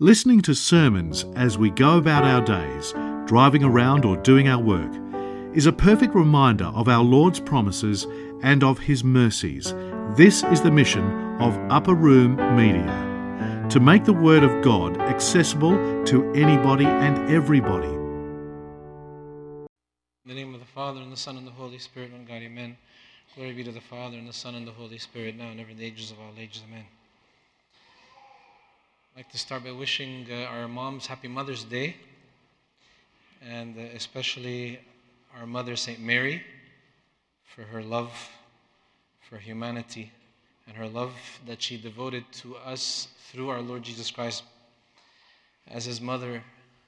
[0.00, 2.92] Listening to sermons as we go about our days,
[3.26, 4.92] driving around or doing our work,
[5.56, 8.06] is a perfect reminder of our Lord's promises
[8.44, 9.74] and of His mercies.
[10.14, 11.02] This is the mission
[11.40, 17.88] of Upper Room Media to make the Word of God accessible to anybody and everybody.
[17.88, 19.66] In
[20.28, 22.76] the name of the Father, and the Son, and the Holy Spirit, one God, amen.
[23.34, 25.70] Glory be to the Father, and the Son, and the Holy Spirit, now and ever
[25.70, 26.84] in the ages of all ages, amen.
[29.18, 31.96] I'd like to start by wishing uh, our moms happy Mother's Day,
[33.44, 34.78] and uh, especially
[35.36, 35.98] our mother, St.
[35.98, 36.40] Mary,
[37.42, 38.12] for her love
[39.28, 40.12] for humanity
[40.68, 41.14] and her love
[41.48, 44.44] that she devoted to us through our Lord Jesus Christ
[45.66, 46.40] as his mother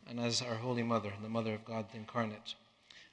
[0.09, 2.55] and as our Holy Mother, the Mother of God incarnate.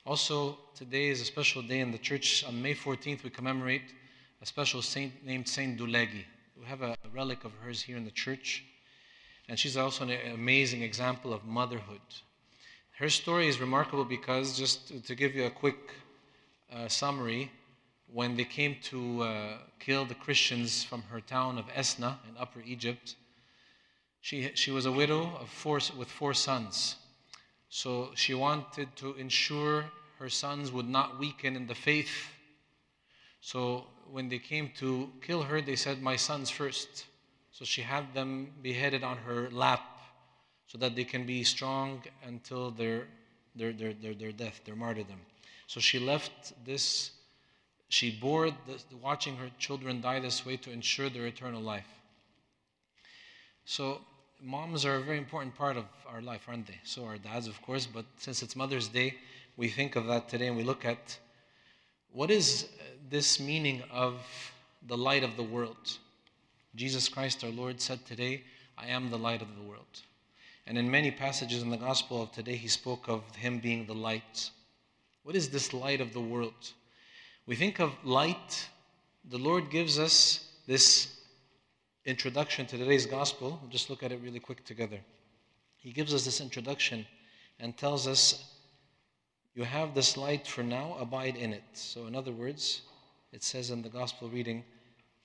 [0.05, 2.44] Also, today is a special day in the church.
[2.47, 3.95] On May 14th, we commemorate
[4.44, 6.23] a special saint named Saint Dulagi.
[6.55, 8.63] We have a relic of hers here in the church,
[9.48, 12.02] and she's also an amazing example of motherhood.
[12.98, 15.78] Her story is remarkable because, just to give you a quick
[16.73, 17.52] uh, summary,
[18.12, 22.62] when they came to uh, kill the Christians from her town of Esna in Upper
[22.66, 23.16] Egypt,
[24.22, 26.95] she, she was a widow of four, with four sons.
[27.70, 29.86] So she wanted to ensure
[30.20, 32.32] her sons would not weaken in the faith.
[33.42, 37.06] So when they came to kill her, they said, My sons first.
[37.58, 39.81] So she had them beheaded on her lap
[40.67, 43.08] so that they can be strong until their,
[43.55, 45.19] their, their, their, their death, their martyrdom.
[45.66, 47.09] So she left this,
[47.89, 48.52] she bore
[49.02, 51.88] watching her children die this way to ensure their eternal life.
[53.66, 54.02] So
[54.39, 56.77] moms are a very important part of our life, aren't they?
[56.83, 59.16] So are dads, of course, but since it's Mother's Day,
[59.55, 61.17] we think of that today and we look at
[62.11, 62.69] what is
[63.09, 64.14] this meaning of
[64.86, 65.97] the light of the world.
[66.78, 68.44] Jesus Christ, our Lord, said today,
[68.78, 70.02] I am the light of the world.
[70.67, 73.95] And in many passages in the gospel of today, he spoke of him being the
[73.95, 74.52] light.
[75.23, 76.73] What is this light of the world?
[77.48, 78.67] We think of light,
[79.27, 81.15] the Lord gives us this
[82.05, 83.58] introduction to today's gospel.
[83.59, 84.99] We'll just look at it really quick together.
[85.77, 87.08] He gives us this introduction
[87.59, 88.54] and tells us,
[89.55, 91.64] You have this light for now, abide in it.
[91.73, 92.83] So, in other words,
[93.32, 94.64] it says in the gospel reading,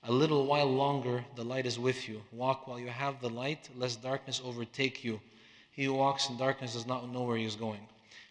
[0.05, 2.21] A little while longer the light is with you.
[2.31, 5.21] Walk while you have the light, lest darkness overtake you.
[5.71, 7.79] He who walks in darkness does not know where he is going.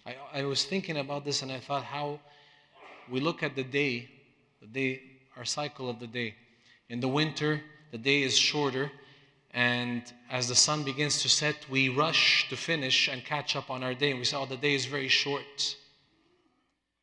[0.04, 2.20] I, I was thinking about this and I thought how
[3.10, 4.08] we look at the day,
[4.60, 5.00] the day,
[5.36, 6.34] our cycle of the day.
[6.88, 8.90] In the winter, the day is shorter,
[9.52, 13.82] and as the sun begins to set, we rush to finish and catch up on
[13.82, 14.10] our day.
[14.10, 15.76] And we say, oh, the day is very short.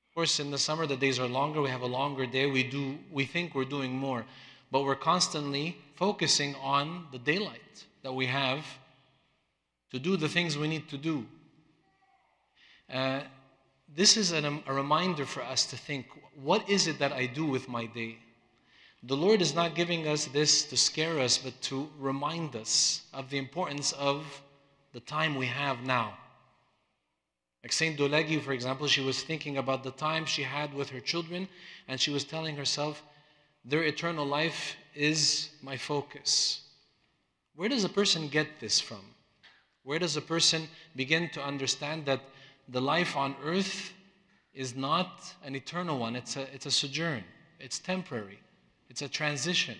[0.10, 1.62] Of course, in the summer, the days are longer.
[1.62, 2.46] We have a longer day.
[2.46, 4.26] We, do, we think we're doing more.
[4.72, 8.66] But we're constantly focusing on the daylight that we have
[9.92, 11.26] to do the things we need to do.
[12.92, 13.22] Uh,
[13.96, 17.46] this is an, a reminder for us to think what is it that I do
[17.46, 18.18] with my day?
[19.04, 23.30] The Lord is not giving us this to scare us, but to remind us of
[23.30, 24.42] the importance of
[24.94, 26.18] the time we have now.
[27.64, 31.00] Like Saint Dulagi, for example, she was thinking about the time she had with her
[31.00, 31.48] children,
[31.88, 33.04] and she was telling herself,
[33.66, 36.62] Their eternal life is my focus.
[37.56, 39.02] Where does a person get this from?
[39.84, 42.22] Where does a person begin to understand that
[42.68, 43.94] the life on earth
[44.54, 47.24] is not an eternal one, it's a, it's a sojourn,
[47.60, 48.40] it's temporary?
[48.90, 49.76] It's a transition.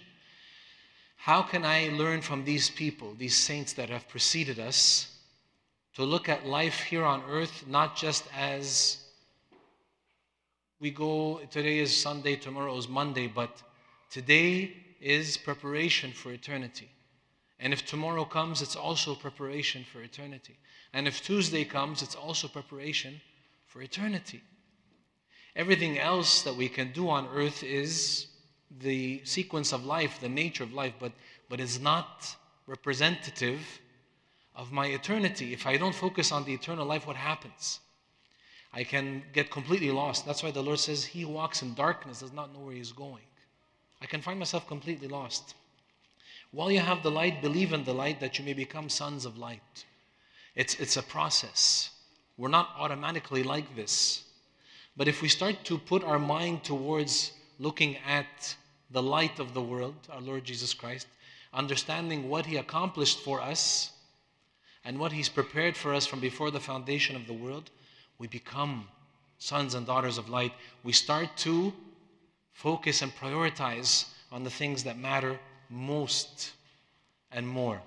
[1.16, 5.16] How can I learn from these people, these saints that have preceded us,
[5.96, 8.98] to look at life here on earth not just as
[10.80, 13.62] we go, today is Sunday, tomorrow is Monday, but
[14.10, 16.90] today is preparation for eternity.
[17.60, 20.58] And if tomorrow comes, it's also preparation for eternity.
[20.94, 23.22] And if Tuesday comes, it's also preparation
[23.66, 24.42] for eternity.
[25.56, 28.28] Everything else that we can do on earth is
[28.80, 31.12] the sequence of life, the nature of life, but,
[31.50, 32.36] but is not
[32.68, 33.60] representative
[34.56, 35.54] of my eternity.
[35.54, 37.80] If I don't focus on the eternal life, what happens?
[38.72, 40.26] I can get completely lost.
[40.26, 43.24] That's why the Lord says, He walks in darkness does not know where he's going.
[44.02, 45.56] I can find myself completely lost.
[46.52, 49.38] While you have the light, believe in the light that you may become sons of
[49.38, 49.86] light.
[50.56, 51.92] It's, it's a process.
[52.38, 54.24] We're not automatically like this.
[54.98, 58.56] But if we start to put our mind towards looking at
[58.92, 61.08] the light of the world, our Lord Jesus Christ,
[61.54, 63.92] understanding what He accomplished for us
[64.84, 67.70] and what He's prepared for us from before the foundation of the world,
[68.18, 68.88] we become
[69.38, 70.54] sons and daughters of light.
[70.84, 71.74] We start to
[72.60, 75.40] focus and prioritize on the things that matter
[75.70, 76.52] most
[77.32, 77.82] and more.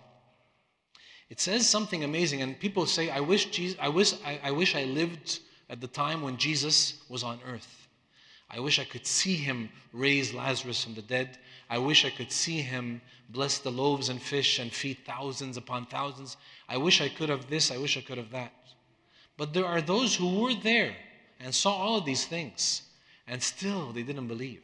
[1.28, 4.74] It says something amazing, and people say, I wish, Jesus, I, wish, I, I wish
[4.74, 7.86] I lived at the time when Jesus was on earth.
[8.50, 11.38] I wish I could see him raise Lazarus from the dead.
[11.68, 15.84] I wish I could see him bless the loaves and fish and feed thousands upon
[15.84, 16.38] thousands.
[16.66, 18.52] I wish I could have this, I wish I could have that.
[19.36, 20.94] But there are those who were there
[21.40, 22.82] and saw all of these things,
[23.26, 24.60] and still they didn't believe.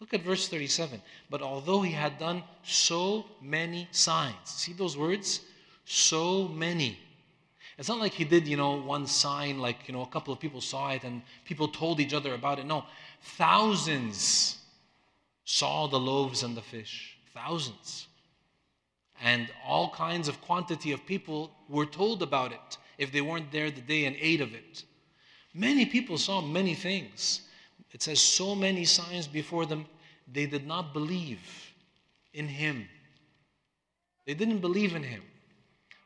[0.00, 1.00] Look at verse 37.
[1.30, 5.40] But although he had done so many signs, see those words?
[5.84, 6.98] So many.
[7.78, 10.38] It's not like he did, you know, one sign, like, you know, a couple of
[10.38, 12.66] people saw it and people told each other about it.
[12.66, 12.84] No,
[13.22, 14.58] thousands
[15.44, 17.16] saw the loaves and the fish.
[17.32, 18.06] Thousands.
[19.22, 23.70] And all kinds of quantity of people were told about it if they weren't there
[23.70, 24.84] the day and ate of it.
[25.52, 27.40] Many people saw many things.
[27.94, 29.86] It says, so many signs before them,
[30.30, 31.40] they did not believe
[32.34, 32.88] in him.
[34.26, 35.22] They didn't believe in him.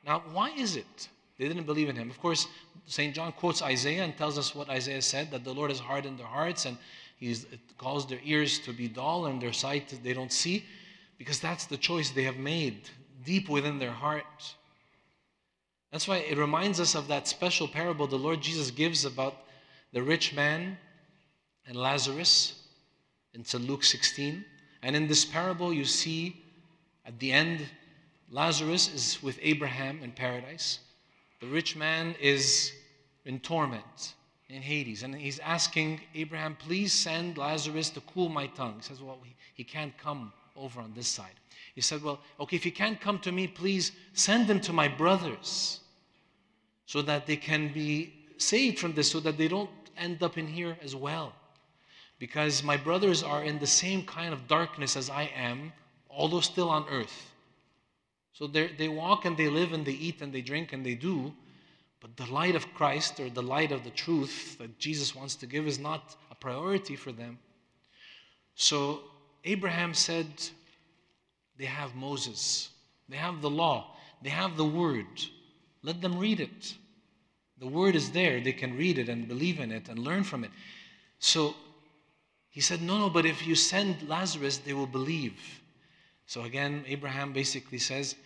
[0.05, 1.08] Now, why is it
[1.38, 2.11] they didn't believe in him?
[2.11, 2.46] Of course,
[2.87, 3.14] St.
[3.14, 6.26] John quotes Isaiah and tells us what Isaiah said that the Lord has hardened their
[6.26, 6.76] hearts and
[7.19, 7.35] he
[7.79, 10.64] calls their ears to be dull and their sight they don't see
[11.17, 12.88] because that's the choice they have made
[13.25, 14.55] deep within their heart.
[15.91, 19.37] That's why it reminds us of that special parable the Lord Jesus gives about
[19.93, 20.76] the rich man
[21.69, 22.55] and Lazarus
[23.35, 24.44] in Luke 16.
[24.82, 26.43] And in this parable, you see
[27.06, 27.65] at the end,
[28.31, 30.81] Lazarus is with Abraham in paradise.
[31.41, 32.73] The rich man is
[33.25, 34.15] in torment
[34.49, 35.03] in Hades.
[35.03, 38.75] And he's asking Abraham, please send Lazarus to cool my tongue.
[38.76, 41.35] He says, well, he, he can't come over on this side.
[41.75, 44.88] He said, well, okay, if he can't come to me, please send him to my
[44.88, 45.81] brothers
[46.87, 50.47] so that they can be saved from this, so that they don't end up in
[50.47, 51.35] here as well.
[52.19, 55.73] Because my brothers are in the same kind of darkness as I am,
[56.11, 57.31] although still on earth.
[58.32, 61.32] So they walk and they live and they eat and they drink and they do,
[62.00, 65.47] but the light of Christ or the light of the truth that Jesus wants to
[65.47, 67.38] give is not a priority for them.
[68.55, 69.00] So
[69.44, 70.26] Abraham said,
[71.56, 72.70] They have Moses,
[73.09, 75.06] they have the law, they have the word.
[75.82, 76.75] Let them read it.
[77.59, 78.41] The word is there.
[78.41, 80.50] They can read it and believe in it and learn from it.
[81.19, 81.55] So
[82.50, 85.41] he said, No, no, but if you send Lazarus, they will believe.
[86.27, 88.17] So again, Abraham basically says,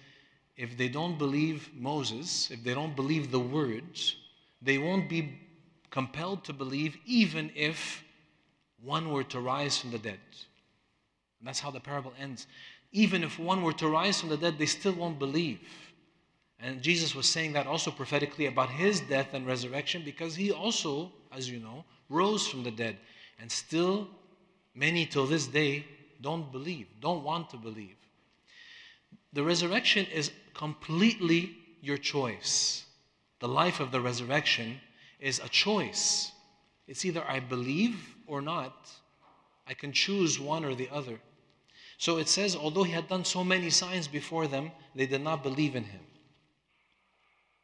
[0.56, 4.16] if they don't believe Moses, if they don't believe the words,
[4.60, 5.38] they won't be
[5.90, 8.04] compelled to believe even if
[8.82, 10.20] one were to rise from the dead.
[11.38, 12.46] And that's how the parable ends.
[12.92, 15.60] Even if one were to rise from the dead, they still won't believe.
[16.60, 21.10] And Jesus was saying that also prophetically about his death and resurrection because he also,
[21.32, 22.98] as you know, rose from the dead.
[23.42, 24.08] And still,
[24.72, 25.84] many till this day
[26.20, 27.96] don't believe, don't want to believe.
[29.32, 32.84] The resurrection is completely your choice.
[33.40, 34.80] The life of the resurrection
[35.18, 36.30] is a choice.
[36.86, 38.88] It's either I believe or not.
[39.66, 41.18] I can choose one or the other.
[41.98, 45.42] So it says, although he had done so many signs before them, they did not
[45.42, 46.02] believe in him.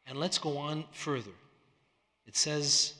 [0.05, 1.37] And let's go on further.
[2.25, 2.95] It says,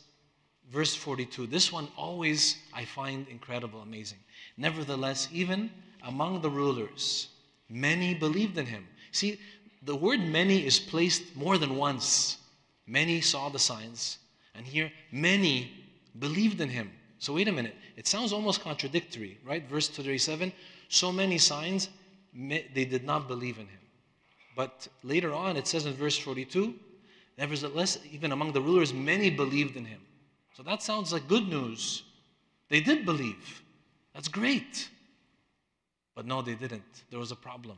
[0.71, 4.19] verse 42, this one always I find incredible, amazing.
[4.57, 5.71] Nevertheless, even
[6.03, 7.27] among the rulers,
[7.69, 8.87] many believed in him.
[9.11, 9.39] See,
[9.83, 12.37] the word many is placed more than once.
[12.87, 14.17] Many saw the signs,
[14.55, 15.71] and here many
[16.17, 16.91] believed in him.
[17.19, 17.75] So, wait a minute.
[17.97, 19.67] It sounds almost contradictory, right?
[19.69, 20.53] Verse 37
[20.89, 21.89] so many signs,
[22.33, 23.79] they did not believe in him.
[24.55, 26.73] But later on, it says in verse 42
[27.37, 30.01] nevertheless, even among the rulers, many believed in him.
[30.55, 32.03] So that sounds like good news.
[32.69, 33.63] They did believe.
[34.13, 34.89] That's great.
[36.15, 37.03] But no, they didn't.
[37.09, 37.77] There was a problem.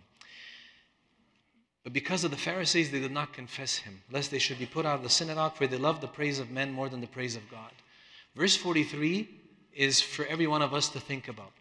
[1.84, 4.86] But because of the Pharisees, they did not confess him, lest they should be put
[4.86, 7.36] out of the synagogue, for they loved the praise of men more than the praise
[7.36, 7.72] of God.
[8.36, 9.28] Verse 43
[9.74, 11.52] is for every one of us to think about.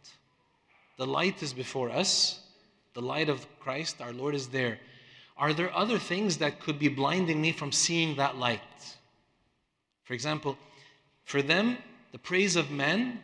[0.98, 2.40] The light is before us,
[2.94, 4.78] the light of Christ, our Lord, is there.
[5.36, 8.60] Are there other things that could be blinding me from seeing that light?
[10.04, 10.58] For example,
[11.30, 11.78] for them,
[12.10, 13.20] the praise of men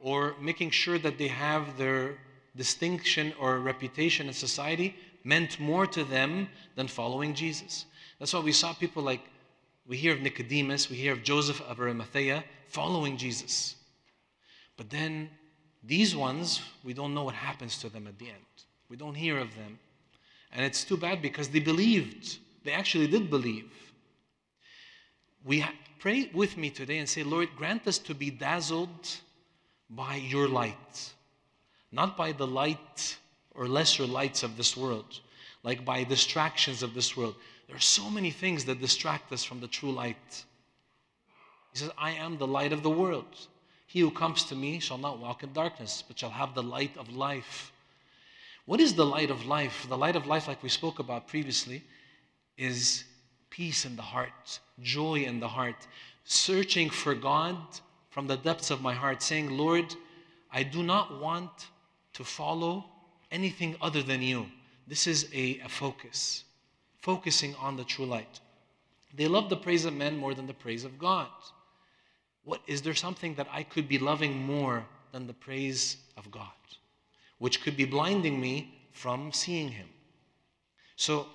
[0.00, 2.18] or making sure that they have their
[2.56, 7.84] distinction or reputation in society meant more to them than following Jesus.
[8.18, 9.20] That's why we saw people like,
[9.86, 13.76] we hear of Nicodemus, we hear of Joseph of Arimathea following Jesus.
[14.76, 15.30] But then
[15.84, 18.54] these ones, we don't know what happens to them at the end.
[18.88, 19.78] We don't hear of them.
[20.50, 22.38] And it's too bad because they believed.
[22.64, 23.70] They actually did believe.
[25.44, 25.64] We
[26.00, 29.08] pray with me today and say, Lord, grant us to be dazzled
[29.88, 31.12] by your light,
[31.92, 33.18] not by the light
[33.54, 35.20] or lesser lights of this world,
[35.62, 37.34] like by distractions of this world.
[37.66, 40.44] There are so many things that distract us from the true light.
[41.72, 43.36] He says, I am the light of the world.
[43.86, 46.96] He who comes to me shall not walk in darkness, but shall have the light
[46.96, 47.72] of life.
[48.64, 49.86] What is the light of life?
[49.88, 51.82] The light of life, like we spoke about previously,
[52.56, 53.04] is
[53.50, 55.86] peace in the heart, joy in the heart,
[56.24, 57.56] searching for God
[58.10, 59.94] from the depths of my heart, saying, Lord,
[60.52, 61.68] I do not want
[62.14, 62.84] to follow
[63.30, 64.46] anything other than you.
[64.86, 66.44] This is a, a focus,
[67.00, 68.40] focusing on the true light.
[69.14, 71.28] They love the praise of men more than the praise of God.
[72.44, 76.48] What is there something that I could be loving more than the praise of God,
[77.38, 79.88] which could be blinding me from seeing Him?
[80.96, 81.26] So,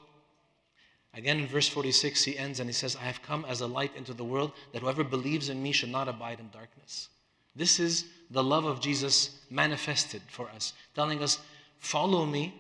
[1.15, 3.95] again in verse 46, he ends and he says, I have come as a light
[3.95, 7.09] into the world that whoever believes in me should not abide in darkness.
[7.55, 11.39] This is the love of Jesus manifested for us, telling us,
[11.79, 12.53] Follow me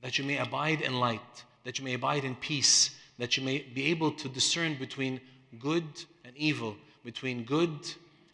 [0.00, 3.58] that you may abide in light, that you may abide in peace, that you may
[3.58, 5.20] be able to discern between
[5.58, 5.84] good
[6.24, 7.70] and evil, between good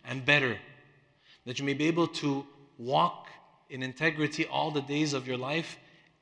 [0.05, 0.57] and better,
[1.47, 2.47] that you may be able to
[2.79, 3.29] walk
[3.71, 5.79] in integrity all the days of your life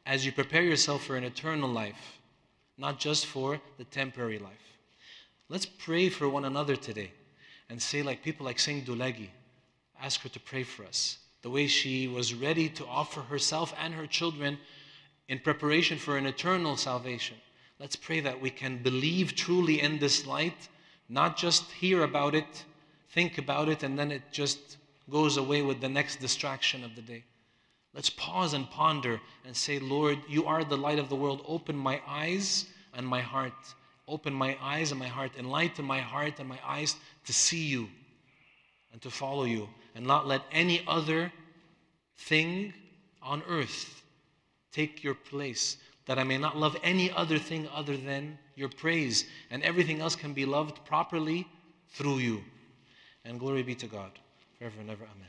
[0.07, 2.19] as you prepare yourself for an eternal life,
[2.79, 4.79] not just for the temporary life.
[5.49, 7.12] Let's pray for one another today
[7.69, 9.29] and say, like people like Saint Dulagi,
[10.00, 11.19] ask her to pray for us.
[11.43, 14.59] The way she was ready to offer herself and her children
[15.29, 17.37] in preparation for an eternal salvation.
[17.79, 20.69] Let's pray that we can believe truly in this light,
[21.09, 22.64] not just hear about it,
[23.11, 24.76] think about it, and then it just
[25.11, 27.25] goes away with the next distraction of the day.
[27.94, 31.44] Let's pause and ponder and say, Lord, you are the light of the world.
[31.46, 33.52] Open my eyes and my heart.
[34.08, 35.32] Open my eyes and my heart.
[35.38, 36.96] Enlighten my heart and my eyes
[37.26, 37.88] to see you
[38.92, 41.30] and to follow you and not let any other
[42.16, 42.72] thing
[43.22, 44.02] on earth
[44.72, 49.26] take your place, that I may not love any other thing other than your praise,
[49.50, 51.46] and everything else can be loved properly
[51.90, 52.42] through you.
[53.25, 54.11] And glory be to God,
[54.58, 55.04] forever and ever.
[55.04, 55.28] Amen.